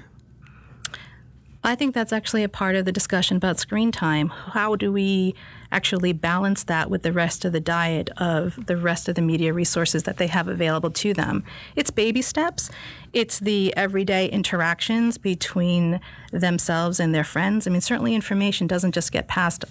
I 1.66 1.76
think 1.76 1.96
that's 1.96 2.12
actually 2.12 2.44
a 2.44 2.50
part 2.50 2.76
of 2.76 2.84
the 2.84 2.92
discussion 2.92 3.38
about 3.38 3.58
screen 3.58 3.94
time. 3.94 4.28
How 4.28 4.76
do 4.76 4.92
we 4.92 5.34
actually 5.72 6.12
balance 6.12 6.66
that 6.66 6.90
with 6.90 7.04
the 7.04 7.14
rest 7.14 7.46
of 7.46 7.54
the 7.54 7.62
diet 7.62 8.10
of 8.18 8.66
the 8.66 8.76
rest 8.76 9.08
of 9.08 9.16
the 9.16 9.22
media 9.22 9.54
resources 9.54 10.04
that 10.04 10.18
they 10.18 10.28
have 10.28 10.50
available 10.50 10.92
to 10.92 11.14
them? 11.14 11.46
It's 11.78 11.90
baby 11.90 12.22
steps. 12.22 12.70
It's 13.14 13.40
the 13.40 13.74
everyday 13.78 14.28
interactions 14.28 15.18
between 15.18 16.02
themselves 16.34 17.00
and 17.00 17.16
their 17.16 17.24
friends. 17.24 17.66
I 17.66 17.70
mean, 17.70 17.80
certainly 17.80 18.14
information 18.14 18.68
doesn't 18.68 18.92
just 18.92 19.14
get 19.14 19.30
passed 19.30 19.64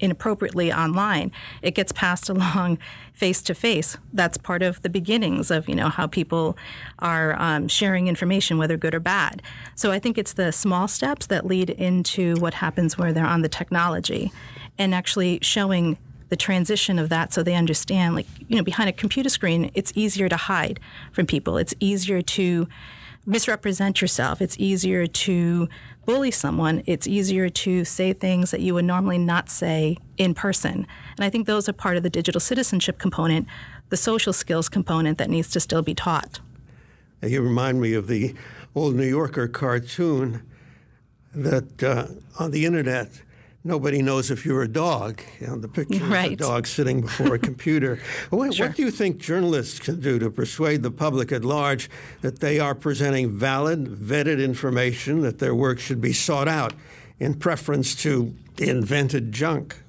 inappropriately 0.00 0.72
online. 0.72 1.32
It 1.62 1.74
gets 1.74 1.92
passed 1.92 2.28
along 2.28 2.78
face 3.12 3.42
to 3.42 3.54
face. 3.54 3.96
That's 4.12 4.38
part 4.38 4.62
of 4.62 4.80
the 4.82 4.88
beginnings 4.88 5.50
of 5.50 5.68
you 5.68 5.74
know 5.74 5.88
how 5.88 6.06
people 6.06 6.56
are 6.98 7.40
um, 7.40 7.68
sharing 7.68 8.06
information, 8.06 8.58
whether 8.58 8.76
good 8.76 8.94
or 8.94 9.00
bad. 9.00 9.42
So 9.74 9.90
I 9.90 9.98
think 9.98 10.18
it's 10.18 10.32
the 10.32 10.52
small 10.52 10.88
steps 10.88 11.26
that 11.26 11.46
lead 11.46 11.70
into 11.70 12.36
what 12.36 12.54
happens 12.54 12.96
where 12.96 13.12
they're 13.12 13.26
on 13.26 13.42
the 13.42 13.48
technology, 13.48 14.32
and 14.78 14.94
actually 14.94 15.38
showing 15.42 15.98
the 16.28 16.36
transition 16.36 16.98
of 16.98 17.08
that 17.08 17.32
so 17.32 17.42
they 17.42 17.54
understand 17.54 18.14
like 18.14 18.26
you 18.48 18.56
know 18.56 18.62
behind 18.62 18.88
a 18.88 18.92
computer 18.92 19.30
screen 19.30 19.70
it's 19.72 19.92
easier 19.94 20.28
to 20.28 20.36
hide 20.36 20.78
from 21.10 21.26
people 21.26 21.56
it's 21.56 21.72
easier 21.80 22.20
to 22.20 22.68
misrepresent 23.28 24.00
yourself 24.00 24.40
it's 24.40 24.58
easier 24.58 25.06
to 25.06 25.68
bully 26.06 26.30
someone, 26.30 26.82
it's 26.86 27.06
easier 27.06 27.50
to 27.50 27.84
say 27.84 28.14
things 28.14 28.50
that 28.50 28.60
you 28.62 28.72
would 28.72 28.84
normally 28.86 29.18
not 29.18 29.50
say 29.50 29.98
in 30.16 30.32
person. 30.32 30.86
And 31.18 31.24
I 31.24 31.28
think 31.28 31.46
those 31.46 31.68
are 31.68 31.74
part 31.74 31.98
of 31.98 32.02
the 32.02 32.08
digital 32.08 32.40
citizenship 32.40 32.98
component, 32.98 33.46
the 33.90 33.96
social 33.98 34.32
skills 34.32 34.70
component 34.70 35.18
that 35.18 35.28
needs 35.28 35.50
to 35.50 35.60
still 35.60 35.82
be 35.82 35.94
taught. 35.94 36.40
You 37.22 37.42
remind 37.42 37.82
me 37.82 37.92
of 37.92 38.06
the 38.06 38.34
old 38.74 38.94
New 38.94 39.06
Yorker 39.06 39.48
cartoon 39.48 40.42
that 41.34 41.82
uh, 41.82 42.06
on 42.42 42.52
the 42.52 42.64
internet 42.64 43.20
nobody 43.64 44.02
knows 44.02 44.30
if 44.30 44.44
you're 44.44 44.62
a 44.62 44.68
dog. 44.68 45.20
You 45.40 45.48
know, 45.48 45.58
the 45.58 45.68
picture 45.68 46.04
right. 46.04 46.26
of 46.26 46.32
a 46.32 46.36
dog 46.36 46.66
sitting 46.66 47.00
before 47.00 47.34
a 47.34 47.38
computer. 47.38 48.00
what, 48.30 48.54
sure. 48.54 48.68
what, 48.68 48.76
do 48.76 48.82
you 48.82 48.90
think 48.90 49.18
journalists 49.18 49.78
can 49.78 50.00
do 50.00 50.18
to 50.18 50.30
persuade 50.30 50.82
the 50.82 50.90
public 50.90 51.32
at 51.32 51.44
large 51.44 51.90
that 52.22 52.40
they 52.40 52.58
are 52.60 52.74
presenting 52.74 53.36
valid, 53.36 53.86
vetted 53.86 54.42
information, 54.42 55.22
that 55.22 55.38
their 55.38 55.54
work 55.54 55.78
should 55.78 56.00
be 56.00 56.12
sought 56.12 56.48
out 56.48 56.72
in 57.18 57.34
preference 57.34 57.94
to 57.96 58.34
invented 58.58 59.32
junk? 59.32 59.82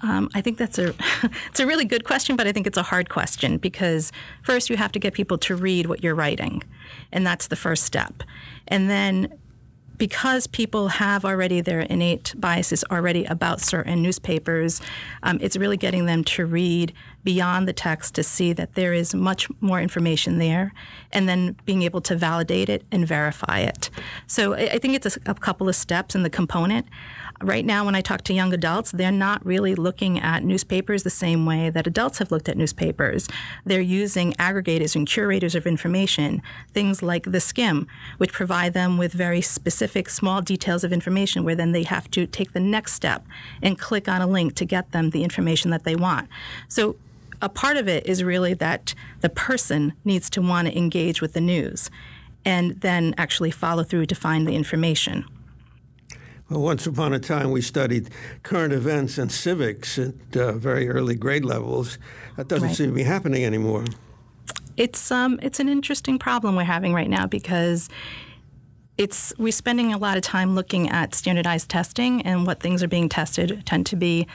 Um, 0.00 0.30
I 0.32 0.40
think 0.40 0.58
that's 0.58 0.78
a 0.78 0.94
it's 1.48 1.60
a 1.60 1.66
really 1.66 1.84
good 1.84 2.04
question, 2.04 2.36
but 2.36 2.46
I 2.46 2.52
think 2.52 2.66
it's 2.66 2.78
a 2.78 2.82
hard 2.82 3.08
question 3.08 3.58
because 3.58 4.12
first 4.42 4.70
you 4.70 4.76
have 4.76 4.92
to 4.92 4.98
get 4.98 5.12
people 5.12 5.38
to 5.38 5.56
read 5.56 5.86
what 5.86 6.04
you're 6.04 6.14
writing, 6.14 6.62
and 7.10 7.26
that's 7.26 7.48
the 7.48 7.56
first 7.56 7.84
step, 7.84 8.22
and 8.68 8.88
then 8.88 9.32
because 9.98 10.46
people 10.46 10.88
have 10.88 11.24
already 11.24 11.60
their 11.60 11.80
innate 11.80 12.34
biases 12.38 12.84
already 12.90 13.24
about 13.24 13.60
certain 13.60 14.00
newspapers, 14.00 14.80
um, 15.22 15.38
it's 15.42 15.56
really 15.56 15.76
getting 15.76 16.06
them 16.06 16.24
to 16.24 16.46
read 16.46 16.92
beyond 17.24 17.68
the 17.68 17.72
text 17.72 18.14
to 18.14 18.22
see 18.22 18.52
that 18.52 18.74
there 18.74 18.94
is 18.94 19.14
much 19.14 19.48
more 19.60 19.80
information 19.80 20.38
there 20.38 20.72
and 21.12 21.28
then 21.28 21.56
being 21.66 21.82
able 21.82 22.00
to 22.00 22.16
validate 22.16 22.68
it 22.68 22.84
and 22.90 23.06
verify 23.06 23.58
it. 23.58 23.90
So 24.26 24.54
I, 24.54 24.70
I 24.72 24.78
think 24.78 24.94
it's 24.94 25.16
a, 25.16 25.20
a 25.26 25.34
couple 25.34 25.68
of 25.68 25.76
steps 25.76 26.14
in 26.14 26.22
the 26.22 26.30
component. 26.30 26.86
Right 27.40 27.64
now, 27.64 27.84
when 27.84 27.94
I 27.94 28.00
talk 28.00 28.22
to 28.22 28.34
young 28.34 28.52
adults, 28.52 28.90
they're 28.90 29.12
not 29.12 29.46
really 29.46 29.76
looking 29.76 30.18
at 30.18 30.42
newspapers 30.42 31.04
the 31.04 31.10
same 31.10 31.46
way 31.46 31.70
that 31.70 31.86
adults 31.86 32.18
have 32.18 32.32
looked 32.32 32.48
at 32.48 32.56
newspapers. 32.56 33.28
They're 33.64 33.80
using 33.80 34.32
aggregators 34.34 34.96
and 34.96 35.06
curators 35.06 35.54
of 35.54 35.64
information, 35.64 36.42
things 36.74 37.00
like 37.00 37.26
theSkimm, 37.26 37.86
which 38.16 38.32
provide 38.32 38.74
them 38.74 38.98
with 38.98 39.12
very 39.12 39.40
specific 39.40 40.10
small 40.10 40.42
details 40.42 40.82
of 40.82 40.92
information 40.92 41.44
where 41.44 41.54
then 41.54 41.70
they 41.70 41.84
have 41.84 42.10
to 42.10 42.26
take 42.26 42.54
the 42.54 42.60
next 42.60 42.94
step 42.94 43.24
and 43.62 43.78
click 43.78 44.08
on 44.08 44.20
a 44.20 44.26
link 44.26 44.56
to 44.56 44.64
get 44.64 44.90
them 44.90 45.10
the 45.10 45.22
information 45.22 45.70
that 45.70 45.84
they 45.84 45.94
want. 45.94 46.28
So 46.66 46.96
a 47.40 47.48
part 47.48 47.76
of 47.76 47.86
it 47.86 48.04
is 48.04 48.24
really 48.24 48.54
that 48.54 48.94
the 49.20 49.28
person 49.28 49.92
needs 50.04 50.28
to 50.30 50.42
want 50.42 50.66
to 50.66 50.76
engage 50.76 51.20
with 51.20 51.34
the 51.34 51.40
news 51.40 51.88
and 52.44 52.80
then 52.80 53.14
actually 53.16 53.52
follow 53.52 53.84
through 53.84 54.06
to 54.06 54.16
find 54.16 54.44
the 54.44 54.56
information. 54.56 55.24
Well, 56.50 56.62
once 56.62 56.86
upon 56.86 57.12
a 57.12 57.18
time, 57.18 57.50
we 57.50 57.60
studied 57.60 58.08
current 58.42 58.72
events 58.72 59.18
and 59.18 59.30
civics 59.30 59.98
at 59.98 60.14
uh, 60.34 60.52
very 60.52 60.88
early 60.88 61.14
grade 61.14 61.44
levels. 61.44 61.98
That 62.36 62.48
doesn't 62.48 62.68
right. 62.68 62.76
seem 62.76 62.88
to 62.88 62.94
be 62.94 63.02
happening 63.02 63.44
anymore. 63.44 63.84
It's 64.76 65.10
um, 65.10 65.38
it's 65.42 65.60
an 65.60 65.68
interesting 65.68 66.18
problem 66.18 66.56
we're 66.56 66.64
having 66.64 66.94
right 66.94 67.10
now 67.10 67.26
because 67.26 67.88
it's 68.96 69.32
we're 69.38 69.52
spending 69.52 69.92
a 69.92 69.98
lot 69.98 70.16
of 70.16 70.22
time 70.22 70.54
looking 70.54 70.88
at 70.88 71.14
standardized 71.14 71.68
testing 71.68 72.22
and 72.22 72.46
what 72.46 72.60
things 72.60 72.82
are 72.82 72.88
being 72.88 73.08
tested 73.08 73.62
tend 73.66 73.86
to 73.86 73.96
be 73.96 74.26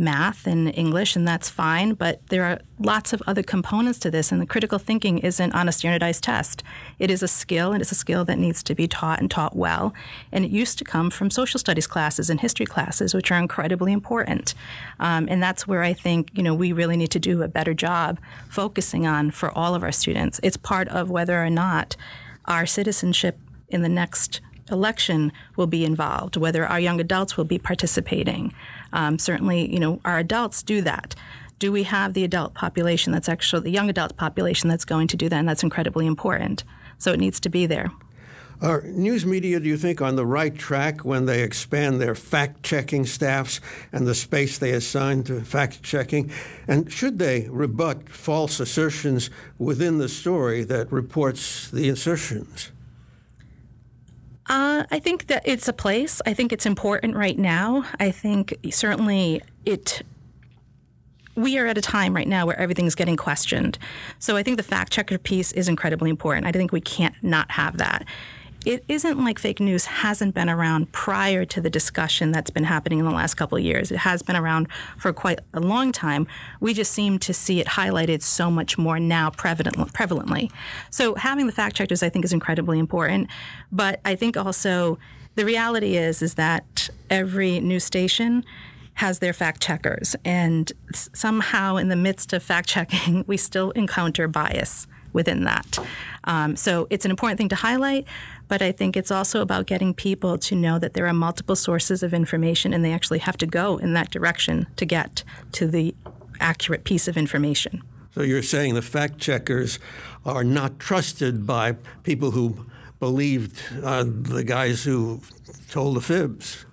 math 0.00 0.46
and 0.46 0.76
English, 0.76 1.14
and 1.14 1.28
that's 1.28 1.48
fine. 1.48 1.94
But 1.94 2.26
there 2.28 2.44
are 2.44 2.60
lots 2.78 3.12
of 3.12 3.22
other 3.26 3.42
components 3.42 3.98
to 4.00 4.10
this, 4.10 4.32
and 4.32 4.40
the 4.40 4.46
critical 4.46 4.78
thinking 4.78 5.18
isn't 5.18 5.54
on 5.54 5.68
a 5.68 5.72
standardized 5.72 6.24
test. 6.24 6.62
It 6.98 7.10
is 7.10 7.22
a 7.22 7.28
skill, 7.28 7.72
and 7.72 7.80
it's 7.80 7.92
a 7.92 7.96
skill 7.96 8.24
that 8.24 8.38
needs 8.38 8.62
to 8.64 8.74
be 8.74 8.88
taught 8.88 9.20
and 9.20 9.30
taught 9.30 9.54
well. 9.54 9.94
And 10.32 10.44
it 10.44 10.50
used 10.50 10.78
to 10.78 10.84
come 10.84 11.10
from 11.10 11.30
social 11.30 11.60
studies 11.60 11.86
classes 11.86 12.30
and 12.30 12.40
history 12.40 12.66
classes, 12.66 13.14
which 13.14 13.30
are 13.30 13.38
incredibly 13.38 13.92
important. 13.92 14.54
Um, 14.98 15.28
and 15.30 15.42
that's 15.42 15.68
where 15.68 15.82
I 15.82 15.92
think 15.92 16.30
you 16.34 16.42
know 16.42 16.54
we 16.54 16.72
really 16.72 16.96
need 16.96 17.10
to 17.12 17.20
do 17.20 17.42
a 17.42 17.48
better 17.48 17.74
job 17.74 18.18
focusing 18.48 19.06
on 19.06 19.30
for 19.30 19.50
all 19.56 19.74
of 19.74 19.82
our 19.82 19.92
students. 19.92 20.40
It's 20.42 20.56
part 20.56 20.88
of 20.88 21.10
whether 21.10 21.42
or 21.42 21.50
not 21.50 21.96
our 22.46 22.66
citizenship 22.66 23.38
in 23.68 23.82
the 23.82 23.88
next 23.88 24.40
election 24.70 25.32
will 25.56 25.66
be 25.66 25.84
involved, 25.84 26.36
whether 26.36 26.66
our 26.66 26.80
young 26.80 27.00
adults 27.00 27.36
will 27.36 27.44
be 27.44 27.58
participating. 27.58 28.54
Um, 28.92 29.18
certainly, 29.18 29.72
you 29.72 29.80
know, 29.80 30.00
our 30.04 30.18
adults 30.18 30.62
do 30.62 30.80
that. 30.82 31.14
Do 31.58 31.70
we 31.70 31.82
have 31.84 32.14
the 32.14 32.24
adult 32.24 32.54
population 32.54 33.12
that's 33.12 33.28
actually 33.28 33.62
the 33.62 33.70
young 33.70 33.90
adult 33.90 34.16
population 34.16 34.68
that's 34.68 34.84
going 34.84 35.08
to 35.08 35.16
do 35.16 35.28
that? 35.28 35.36
And 35.36 35.48
that's 35.48 35.62
incredibly 35.62 36.06
important. 36.06 36.64
So 36.98 37.12
it 37.12 37.20
needs 37.20 37.40
to 37.40 37.48
be 37.48 37.66
there. 37.66 37.90
Are 38.62 38.82
news 38.82 39.24
media, 39.24 39.58
do 39.58 39.66
you 39.66 39.78
think, 39.78 40.02
on 40.02 40.16
the 40.16 40.26
right 40.26 40.54
track 40.54 41.02
when 41.02 41.24
they 41.24 41.42
expand 41.42 41.98
their 41.98 42.14
fact 42.14 42.62
checking 42.62 43.06
staffs 43.06 43.58
and 43.90 44.06
the 44.06 44.14
space 44.14 44.58
they 44.58 44.72
assign 44.72 45.22
to 45.24 45.40
fact 45.40 45.82
checking? 45.82 46.30
And 46.68 46.92
should 46.92 47.18
they 47.18 47.48
rebut 47.48 48.10
false 48.10 48.60
assertions 48.60 49.30
within 49.58 49.96
the 49.96 50.10
story 50.10 50.62
that 50.64 50.92
reports 50.92 51.70
the 51.70 51.88
assertions? 51.88 52.70
Uh, 54.50 54.84
I 54.90 54.98
think 54.98 55.28
that 55.28 55.44
it's 55.46 55.68
a 55.68 55.72
place. 55.72 56.20
I 56.26 56.34
think 56.34 56.52
it's 56.52 56.66
important 56.66 57.14
right 57.14 57.38
now. 57.38 57.84
I 58.00 58.10
think 58.10 58.52
certainly 58.72 59.40
it. 59.64 60.02
We 61.36 61.56
are 61.56 61.66
at 61.66 61.78
a 61.78 61.80
time 61.80 62.16
right 62.16 62.26
now 62.26 62.46
where 62.46 62.58
everything's 62.58 62.96
getting 62.96 63.16
questioned. 63.16 63.78
So 64.18 64.36
I 64.36 64.42
think 64.42 64.56
the 64.56 64.64
fact 64.64 64.92
checker 64.92 65.18
piece 65.18 65.52
is 65.52 65.68
incredibly 65.68 66.10
important. 66.10 66.48
I 66.48 66.52
think 66.52 66.72
we 66.72 66.80
can't 66.80 67.14
not 67.22 67.52
have 67.52 67.76
that 67.76 68.04
it 68.66 68.84
isn't 68.88 69.22
like 69.22 69.38
fake 69.38 69.60
news 69.60 69.86
hasn't 69.86 70.34
been 70.34 70.50
around 70.50 70.92
prior 70.92 71.44
to 71.46 71.60
the 71.60 71.70
discussion 71.70 72.30
that's 72.30 72.50
been 72.50 72.64
happening 72.64 72.98
in 72.98 73.04
the 73.04 73.10
last 73.10 73.34
couple 73.34 73.56
of 73.56 73.64
years. 73.64 73.90
It 73.90 73.98
has 73.98 74.22
been 74.22 74.36
around 74.36 74.68
for 74.98 75.12
quite 75.12 75.38
a 75.54 75.60
long 75.60 75.92
time. 75.92 76.26
We 76.60 76.74
just 76.74 76.92
seem 76.92 77.18
to 77.20 77.32
see 77.32 77.60
it 77.60 77.66
highlighted 77.66 78.22
so 78.22 78.50
much 78.50 78.76
more 78.76 79.00
now 79.00 79.30
prevalently. 79.30 80.50
So 80.90 81.14
having 81.14 81.46
the 81.46 81.52
fact 81.52 81.76
checkers, 81.76 82.02
I 82.02 82.10
think, 82.10 82.24
is 82.24 82.32
incredibly 82.32 82.78
important. 82.78 83.28
But 83.72 84.00
I 84.04 84.14
think 84.14 84.36
also 84.36 84.98
the 85.36 85.44
reality 85.44 85.96
is 85.96 86.20
is 86.20 86.34
that 86.34 86.90
every 87.08 87.60
news 87.60 87.84
station 87.84 88.44
has 88.94 89.20
their 89.20 89.32
fact 89.32 89.62
checkers, 89.62 90.14
and 90.26 90.70
somehow 90.92 91.76
in 91.76 91.88
the 91.88 91.96
midst 91.96 92.34
of 92.34 92.42
fact 92.42 92.68
checking, 92.68 93.24
we 93.26 93.38
still 93.38 93.70
encounter 93.70 94.28
bias 94.28 94.86
within 95.12 95.44
that. 95.44 95.78
Um, 96.24 96.56
so 96.56 96.86
it's 96.90 97.04
an 97.04 97.10
important 97.10 97.38
thing 97.38 97.48
to 97.48 97.56
highlight, 97.56 98.06
but 98.48 98.62
I 98.62 98.72
think 98.72 98.96
it's 98.96 99.10
also 99.10 99.40
about 99.40 99.66
getting 99.66 99.94
people 99.94 100.38
to 100.38 100.54
know 100.54 100.78
that 100.78 100.94
there 100.94 101.06
are 101.06 101.14
multiple 101.14 101.56
sources 101.56 102.02
of 102.02 102.12
information 102.12 102.72
and 102.72 102.84
they 102.84 102.92
actually 102.92 103.20
have 103.20 103.36
to 103.38 103.46
go 103.46 103.78
in 103.78 103.92
that 103.94 104.10
direction 104.10 104.66
to 104.76 104.84
get 104.84 105.22
to 105.52 105.66
the 105.66 105.94
accurate 106.40 106.84
piece 106.84 107.08
of 107.08 107.16
information. 107.16 107.82
So 108.14 108.22
you're 108.22 108.42
saying 108.42 108.74
the 108.74 108.82
fact 108.82 109.18
checkers 109.18 109.78
are 110.26 110.44
not 110.44 110.78
trusted 110.78 111.46
by 111.46 111.76
people 112.02 112.32
who 112.32 112.66
believed 112.98 113.62
uh, 113.82 114.04
the 114.06 114.44
guys 114.44 114.84
who 114.84 115.22
told 115.70 115.96
the 115.96 116.00
fibs. 116.00 116.66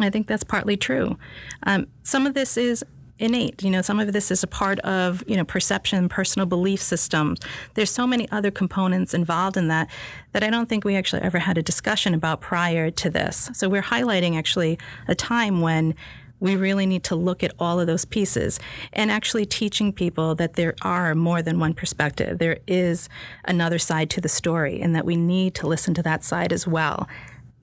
I 0.00 0.10
think 0.10 0.26
that's 0.26 0.44
partly 0.44 0.76
true. 0.76 1.18
Um, 1.64 1.86
some 2.02 2.26
of 2.26 2.34
this 2.34 2.56
is 2.56 2.84
innate. 3.18 3.62
You 3.62 3.70
know, 3.70 3.82
some 3.82 4.00
of 4.00 4.12
this 4.12 4.30
is 4.30 4.42
a 4.42 4.46
part 4.46 4.78
of, 4.80 5.22
you 5.26 5.36
know, 5.36 5.44
perception, 5.44 6.08
personal 6.08 6.46
belief 6.46 6.82
systems. 6.82 7.40
There's 7.74 7.90
so 7.90 8.06
many 8.06 8.30
other 8.30 8.50
components 8.50 9.14
involved 9.14 9.56
in 9.56 9.68
that 9.68 9.88
that 10.32 10.42
I 10.42 10.50
don't 10.50 10.68
think 10.68 10.84
we 10.84 10.96
actually 10.96 11.22
ever 11.22 11.38
had 11.38 11.56
a 11.56 11.62
discussion 11.62 12.14
about 12.14 12.40
prior 12.40 12.90
to 12.90 13.10
this. 13.10 13.50
So 13.52 13.68
we're 13.68 13.82
highlighting 13.82 14.36
actually 14.36 14.78
a 15.06 15.14
time 15.14 15.60
when 15.60 15.94
we 16.40 16.56
really 16.56 16.84
need 16.84 17.04
to 17.04 17.14
look 17.14 17.42
at 17.42 17.52
all 17.58 17.80
of 17.80 17.86
those 17.86 18.04
pieces 18.04 18.60
and 18.92 19.10
actually 19.10 19.46
teaching 19.46 19.92
people 19.92 20.34
that 20.34 20.54
there 20.54 20.74
are 20.82 21.14
more 21.14 21.40
than 21.40 21.58
one 21.58 21.72
perspective. 21.72 22.38
There 22.38 22.58
is 22.66 23.08
another 23.44 23.78
side 23.78 24.10
to 24.10 24.20
the 24.20 24.28
story 24.28 24.80
and 24.80 24.94
that 24.94 25.06
we 25.06 25.16
need 25.16 25.54
to 25.54 25.66
listen 25.66 25.94
to 25.94 26.02
that 26.02 26.24
side 26.24 26.52
as 26.52 26.66
well 26.66 27.08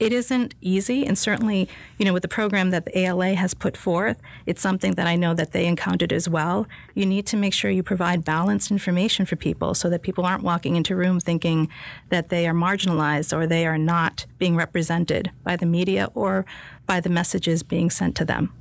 it 0.01 0.12
isn't 0.12 0.55
easy, 0.62 1.05
and 1.05 1.15
certainly, 1.15 1.70
you 2.00 2.05
know, 2.05 2.12
with 2.12 2.24
the 2.24 2.27
program 2.27 2.72
that 2.72 2.86
the 2.86 2.98
ALA 2.98 3.36
has 3.36 3.53
put 3.53 3.77
forth, 3.77 4.20
it's 4.48 4.60
something 4.60 4.96
that 4.96 5.05
I 5.05 5.15
know 5.15 5.36
that 5.36 5.51
they 5.51 5.67
encountered 5.67 6.12
as 6.12 6.27
well. 6.27 6.65
You 6.96 7.05
need 7.05 7.27
to 7.27 7.38
make 7.38 7.53
sure 7.53 7.70
you 7.70 7.84
provide 7.84 8.25
balanced 8.25 8.72
information 8.72 9.27
for 9.27 9.36
people 9.36 9.75
so 9.75 9.91
that 9.91 10.01
people 10.01 10.25
aren't 10.25 10.41
walking 10.41 10.75
into 10.75 10.96
a 10.96 10.98
room 10.98 11.20
thinking 11.20 11.70
that 12.10 12.29
they 12.29 12.48
are 12.48 12.53
marginalized 12.53 13.31
or 13.31 13.46
they 13.46 13.67
are 13.67 13.77
not 13.77 14.25
being 14.39 14.55
represented 14.55 15.29
by 15.43 15.55
the 15.55 15.67
media 15.67 16.10
or 16.15 16.48
by 16.88 17.00
the 17.00 17.10
messages 17.10 17.62
being 17.62 17.91
sent 17.91 18.15
to 18.15 18.25
them. 18.25 18.51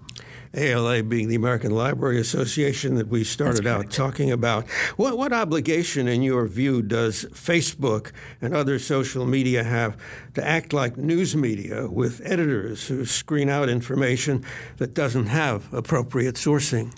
ALA 0.55 1.03
being 1.03 1.29
the 1.29 1.37
American 1.37 1.71
Library 1.71 2.19
Association 2.21 2.97
that 2.97 3.09
we 3.09 3.23
started 3.23 3.67
out 3.67 3.91
talking 3.91 4.33
about. 4.33 4.69
What, 4.97 5.17
what 5.17 5.33
obligation, 5.33 6.09
in 6.09 6.23
your 6.23 6.47
view, 6.47 6.83
does 6.83 7.25
Facebook 7.27 8.11
and 8.41 8.55
other 8.55 8.79
social 8.79 9.27
media 9.27 9.63
have 9.63 9.97
to 10.35 10.47
act 10.47 10.73
like 10.73 10.97
news 10.97 11.37
media 11.37 11.89
with 11.89 12.21
editors 12.25 12.89
who 12.89 13.05
screen 13.05 13.49
out 13.49 13.69
information 13.69 14.45
that 14.79 14.95
doesn't 14.95 15.27
have 15.27 15.73
appropriate 15.73 16.35
sourcing? 16.35 16.93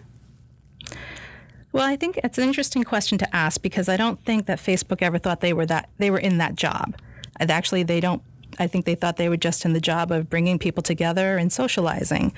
Well, 1.73 1.87
I 1.87 1.97
think 1.97 2.19
it's 2.23 2.39
an 2.39 2.45
interesting 2.45 2.85
question 2.85 3.19
to 3.19 3.37
ask 3.37 3.61
because 3.61 3.89
I 3.89 3.97
don't 3.97 4.23
think 4.25 4.47
that 4.47 4.59
Facebook 4.59 5.03
ever 5.03 5.19
thought 5.19 5.41
they 5.41 5.53
were 5.53 5.67
that 5.67 5.89
they 5.99 6.11
were 6.11 6.19
in 6.19 6.39
that 6.39 6.55
job. 6.55 6.97
Actually, 7.41 7.83
they 7.83 7.99
don't 7.99 8.23
I 8.59 8.67
think 8.67 8.85
they 8.85 8.95
thought 8.95 9.17
they 9.17 9.29
were 9.29 9.37
just 9.37 9.65
in 9.65 9.73
the 9.73 9.81
job 9.81 10.11
of 10.11 10.29
bringing 10.29 10.59
people 10.59 10.83
together 10.83 11.37
and 11.37 11.53
socializing. 11.53 12.33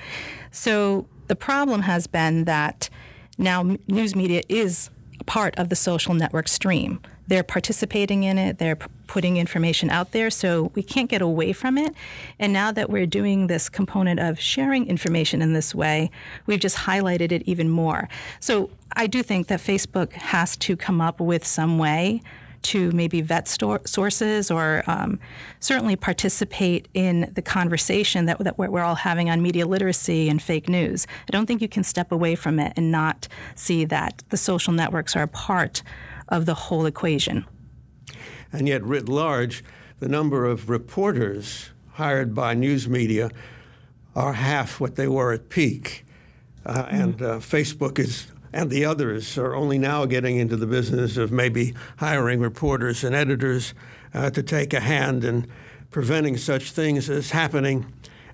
So 0.51 1.07
the 1.27 1.35
problem 1.35 1.83
has 1.83 2.07
been 2.07 2.45
that 2.45 2.89
now 3.37 3.77
news 3.87 4.15
media 4.15 4.43
is 4.47 4.89
part 5.25 5.57
of 5.57 5.69
the 5.69 5.75
social 5.75 6.13
network 6.13 6.47
stream. 6.47 7.01
They're 7.27 7.43
participating 7.43 8.23
in 8.23 8.37
it, 8.37 8.59
they're 8.59 8.77
putting 9.07 9.37
information 9.37 9.89
out 9.89 10.11
there, 10.11 10.29
so 10.29 10.71
we 10.75 10.83
can't 10.83 11.09
get 11.09 11.23
away 11.23 11.53
from 11.53 11.77
it. 11.77 11.95
And 12.37 12.53
now 12.53 12.71
that 12.71 12.89
we're 12.89 13.07
doing 13.07 13.47
this 13.47 13.67
component 13.67 14.19
of 14.19 14.39
sharing 14.39 14.87
information 14.87 15.41
in 15.41 15.53
this 15.53 15.73
way, 15.73 16.11
we've 16.45 16.59
just 16.59 16.77
highlighted 16.77 17.31
it 17.31 17.41
even 17.45 17.69
more. 17.69 18.07
So 18.39 18.69
I 18.95 19.07
do 19.07 19.23
think 19.23 19.47
that 19.47 19.59
Facebook 19.59 20.13
has 20.13 20.55
to 20.57 20.77
come 20.77 21.01
up 21.01 21.19
with 21.19 21.45
some 21.45 21.79
way 21.79 22.21
to 22.65 22.91
maybe 22.91 23.21
vet 23.21 23.47
sources 23.47 24.49
or 24.49 24.83
um, 24.87 25.19
certainly 25.59 25.95
participate 25.95 26.87
in 26.93 27.31
the 27.35 27.41
conversation 27.41 28.25
that, 28.25 28.39
that 28.39 28.57
we're 28.57 28.81
all 28.81 28.95
having 28.95 29.29
on 29.29 29.41
media 29.41 29.67
literacy 29.67 30.29
and 30.29 30.41
fake 30.41 30.67
news. 30.67 31.05
I 31.27 31.31
don't 31.31 31.45
think 31.45 31.61
you 31.61 31.69
can 31.69 31.83
step 31.83 32.11
away 32.11 32.35
from 32.35 32.59
it 32.59 32.73
and 32.75 32.91
not 32.91 33.27
see 33.53 33.85
that 33.85 34.23
the 34.29 34.37
social 34.37 34.73
networks 34.73 35.15
are 35.15 35.23
a 35.23 35.27
part 35.27 35.83
of 36.29 36.47
the 36.47 36.55
whole 36.55 36.87
equation. 36.87 37.45
And 38.51 38.67
yet, 38.67 38.83
writ 38.83 39.07
large, 39.07 39.63
the 39.99 40.07
number 40.07 40.45
of 40.45 40.69
reporters 40.69 41.69
hired 41.93 42.33
by 42.33 42.55
news 42.55 42.89
media 42.89 43.29
are 44.15 44.33
half 44.33 44.79
what 44.79 44.95
they 44.95 45.07
were 45.07 45.33
at 45.33 45.49
peak. 45.49 46.03
Uh, 46.65 46.83
mm-hmm. 46.83 46.95
And 46.95 47.21
uh, 47.21 47.37
Facebook 47.37 47.99
is 47.99 48.27
and 48.55 48.69
the 48.69 48.85
others 48.85 49.37
are 49.37 49.53
only 49.53 49.77
now 49.77 50.05
getting 50.05 50.37
into 50.37 50.55
the 50.55 50.65
business 50.65 51.17
of 51.17 51.29
maybe 51.29 51.75
hiring 51.97 52.39
reporters 52.39 53.03
and 53.03 53.13
editors 53.13 53.73
uh, 54.13 54.29
to 54.29 54.41
take 54.41 54.73
a 54.73 54.79
hand 54.79 55.25
in 55.25 55.45
preventing 55.91 56.37
such 56.37 56.71
things 56.71 57.09
as 57.09 57.31
happening 57.31 57.85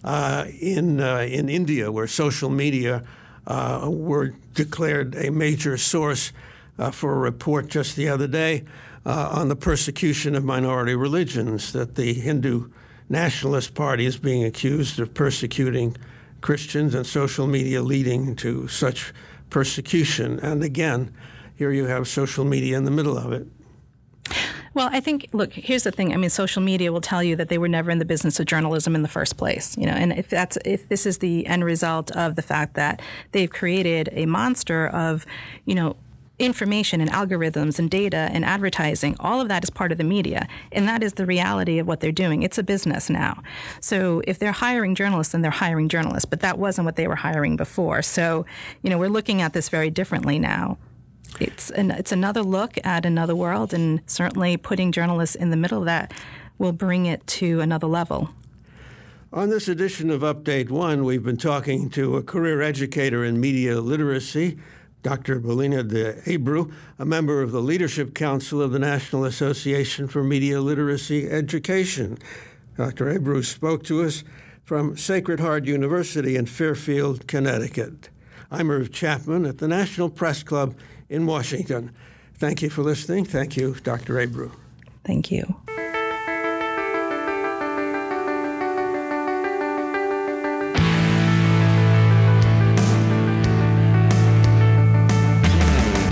uh, 0.03 0.45
in 0.59 1.01
uh, 1.01 1.27
in 1.27 1.49
India, 1.49 1.91
where 1.91 2.05
social 2.05 2.51
media 2.51 3.03
uh, 3.47 3.89
were 3.91 4.35
declared 4.53 5.15
a 5.15 5.31
major 5.31 5.75
source 5.75 6.31
uh, 6.77 6.91
for 6.91 7.13
a 7.13 7.17
report 7.17 7.67
just 7.67 7.95
the 7.95 8.07
other 8.07 8.27
day 8.27 8.63
on 9.03 9.49
the 9.49 9.55
persecution 9.55 10.35
of 10.35 10.43
minority 10.43 10.93
religions 10.93 11.73
that 11.73 11.95
the 11.95 12.13
Hindu 12.13 12.69
Nationalist 13.09 13.73
Party 13.73 14.05
is 14.05 14.17
being 14.17 14.43
accused 14.43 14.99
of 14.99 15.15
persecuting 15.15 15.97
Christians 16.41 16.93
and 16.93 17.07
social 17.07 17.47
media 17.47 17.81
leading 17.81 18.35
to 18.35 18.67
such 18.67 19.11
persecution. 19.51 20.39
And 20.39 20.63
again, 20.63 21.13
here 21.55 21.71
you 21.71 21.85
have 21.85 22.07
social 22.07 22.43
media 22.43 22.75
in 22.75 22.85
the 22.85 22.91
middle 22.91 23.17
of 23.17 23.31
it. 23.31 23.47
Well, 24.73 24.89
I 24.91 25.01
think 25.01 25.27
look, 25.33 25.51
here's 25.53 25.83
the 25.83 25.91
thing. 25.91 26.13
I 26.13 26.17
mean, 26.17 26.29
social 26.29 26.61
media 26.61 26.91
will 26.93 27.01
tell 27.01 27.21
you 27.21 27.35
that 27.35 27.49
they 27.49 27.57
were 27.57 27.67
never 27.67 27.91
in 27.91 27.99
the 27.99 28.05
business 28.05 28.39
of 28.39 28.45
journalism 28.45 28.95
in 28.95 29.01
the 29.01 29.09
first 29.09 29.35
place, 29.37 29.77
you 29.77 29.85
know. 29.85 29.91
And 29.91 30.13
if 30.13 30.29
that's 30.29 30.57
if 30.63 30.87
this 30.87 31.05
is 31.05 31.17
the 31.17 31.45
end 31.45 31.65
result 31.65 32.09
of 32.11 32.35
the 32.35 32.41
fact 32.41 32.75
that 32.75 33.01
they've 33.33 33.49
created 33.49 34.09
a 34.13 34.25
monster 34.25 34.87
of, 34.87 35.25
you 35.65 35.75
know, 35.75 35.97
information 36.41 36.99
and 37.01 37.09
algorithms 37.11 37.79
and 37.79 37.89
data 37.89 38.29
and 38.33 38.43
advertising, 38.43 39.15
all 39.19 39.39
of 39.39 39.47
that 39.47 39.63
is 39.63 39.69
part 39.69 39.91
of 39.91 39.97
the 39.97 40.03
media. 40.03 40.47
And 40.71 40.87
that 40.87 41.03
is 41.03 41.13
the 41.13 41.25
reality 41.25 41.79
of 41.79 41.87
what 41.87 41.99
they're 41.99 42.11
doing. 42.11 42.43
It's 42.43 42.57
a 42.57 42.63
business 42.63 43.09
now. 43.09 43.41
So 43.79 44.21
if 44.25 44.39
they're 44.39 44.51
hiring 44.51 44.95
journalists, 44.95 45.31
then 45.31 45.41
they're 45.41 45.51
hiring 45.51 45.87
journalists. 45.87 46.25
But 46.25 46.39
that 46.41 46.57
wasn't 46.57 46.85
what 46.85 46.95
they 46.95 47.07
were 47.07 47.15
hiring 47.15 47.55
before. 47.55 48.01
So, 48.01 48.45
you 48.81 48.89
know, 48.89 48.97
we're 48.97 49.09
looking 49.09 49.41
at 49.41 49.53
this 49.53 49.69
very 49.69 49.89
differently 49.89 50.39
now. 50.39 50.77
It's, 51.39 51.69
an, 51.71 51.91
it's 51.91 52.11
another 52.11 52.43
look 52.43 52.77
at 52.83 53.05
another 53.05 53.35
world, 53.35 53.73
and 53.73 54.01
certainly 54.05 54.57
putting 54.57 54.91
journalists 54.91 55.35
in 55.35 55.49
the 55.49 55.57
middle 55.57 55.79
of 55.79 55.85
that 55.85 56.13
will 56.57 56.73
bring 56.73 57.05
it 57.05 57.25
to 57.25 57.61
another 57.61 57.87
level. 57.87 58.29
On 59.33 59.49
this 59.49 59.69
edition 59.69 60.09
of 60.09 60.21
Update 60.21 60.69
One, 60.69 61.05
we've 61.05 61.23
been 61.23 61.37
talking 61.37 61.89
to 61.91 62.17
a 62.17 62.23
career 62.23 62.61
educator 62.61 63.23
in 63.23 63.39
media 63.39 63.79
literacy, 63.79 64.57
Dr. 65.03 65.39
Belinha 65.39 65.87
de 65.87 66.13
Abreu, 66.25 66.71
a 66.99 67.05
member 67.05 67.41
of 67.41 67.51
the 67.51 67.61
Leadership 67.61 68.13
Council 68.13 68.61
of 68.61 68.71
the 68.71 68.79
National 68.79 69.25
Association 69.25 70.07
for 70.07 70.23
Media 70.23 70.61
Literacy 70.61 71.29
Education. 71.29 72.17
Dr. 72.77 73.05
Abreu 73.05 73.43
spoke 73.43 73.83
to 73.85 74.03
us 74.03 74.23
from 74.63 74.95
Sacred 74.95 75.39
Heart 75.39 75.65
University 75.65 76.35
in 76.35 76.45
Fairfield, 76.45 77.27
Connecticut. 77.27 78.09
I'm 78.51 78.69
Irv 78.69 78.91
Chapman 78.91 79.45
at 79.45 79.57
the 79.57 79.67
National 79.67 80.09
Press 80.09 80.43
Club 80.43 80.75
in 81.09 81.25
Washington. 81.25 81.91
Thank 82.35 82.61
you 82.61 82.69
for 82.69 82.83
listening. 82.83 83.25
Thank 83.25 83.57
you, 83.57 83.75
Dr. 83.75 84.15
Abreu. 84.15 84.51
Thank 85.03 85.31
you. 85.31 85.55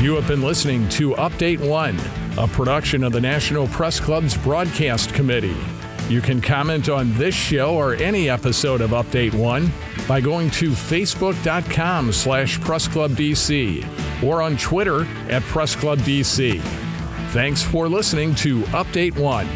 You 0.09 0.15
have 0.15 0.27
been 0.27 0.41
listening 0.41 0.89
to 0.89 1.11
Update 1.11 1.59
One, 1.59 1.95
a 2.35 2.47
production 2.47 3.03
of 3.03 3.13
the 3.13 3.21
National 3.21 3.67
Press 3.67 3.99
Club's 3.99 4.35
Broadcast 4.35 5.13
Committee. 5.13 5.55
You 6.09 6.19
can 6.19 6.41
comment 6.41 6.89
on 6.89 7.13
this 7.13 7.35
show 7.35 7.75
or 7.75 7.93
any 7.93 8.27
episode 8.27 8.81
of 8.81 8.89
Update 8.89 9.35
One 9.35 9.71
by 10.07 10.19
going 10.19 10.49
to 10.49 10.71
facebook.com 10.71 12.11
slash 12.11 12.57
pressclubdc 12.57 14.23
or 14.23 14.41
on 14.41 14.57
Twitter 14.57 15.01
at 15.29 15.43
pressclubdc. 15.43 16.59
Thanks 17.29 17.61
for 17.61 17.87
listening 17.87 18.33
to 18.33 18.61
Update 18.61 19.15
One. 19.15 19.47